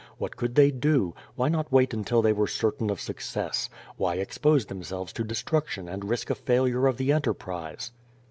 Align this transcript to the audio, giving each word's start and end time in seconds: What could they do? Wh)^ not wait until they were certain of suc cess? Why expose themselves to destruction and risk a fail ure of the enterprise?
What 0.17 0.35
could 0.35 0.55
they 0.55 0.71
do? 0.71 1.13
Wh)^ 1.37 1.51
not 1.51 1.71
wait 1.71 1.93
until 1.93 2.23
they 2.23 2.33
were 2.33 2.47
certain 2.47 2.89
of 2.89 2.99
suc 2.99 3.21
cess? 3.21 3.69
Why 3.97 4.15
expose 4.15 4.65
themselves 4.65 5.13
to 5.13 5.23
destruction 5.23 5.87
and 5.87 6.09
risk 6.09 6.31
a 6.31 6.33
fail 6.33 6.67
ure 6.67 6.87
of 6.87 6.97
the 6.97 7.11
enterprise? 7.11 7.91